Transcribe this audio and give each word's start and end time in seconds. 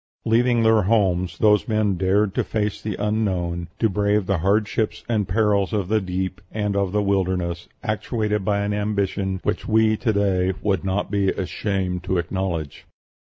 Leaving 0.25 0.63
their 0.63 0.81
homes, 0.81 1.37
those 1.37 1.67
men 1.67 1.95
dared 1.95 2.33
to 2.33 2.43
face 2.43 2.81
the 2.81 2.95
unknown, 2.95 3.67
to 3.77 3.87
brave 3.87 4.25
the 4.25 4.39
hardships 4.39 5.03
and 5.07 5.27
perils 5.27 5.73
of 5.73 5.89
the 5.89 6.01
deep 6.01 6.41
and 6.51 6.75
of 6.75 6.91
the 6.91 7.03
wilderness, 7.03 7.69
actuated 7.83 8.43
by 8.43 8.61
an 8.61 8.73
ambition 8.73 9.39
which 9.43 9.67
we 9.67 9.95
to 9.95 10.11
day 10.11 10.53
would 10.63 10.83
not 10.83 11.11
be 11.11 11.29
ashamed 11.29 12.03
to 12.03 12.17
acknowledge." 12.17 12.87